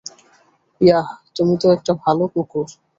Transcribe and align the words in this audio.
Yeah, 0.81 1.07
তুমি 1.35 1.53
তো 1.61 1.67
একটা 1.71 1.91
ভালো 2.03 2.23
কুকুর। 2.27 2.67